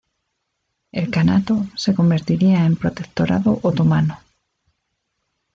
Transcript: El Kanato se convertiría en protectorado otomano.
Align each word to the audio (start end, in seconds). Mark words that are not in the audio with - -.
El 0.91 1.11
Kanato 1.11 1.67
se 1.75 1.93
convertiría 1.93 2.65
en 2.65 2.75
protectorado 2.75 3.59
otomano. 3.61 4.17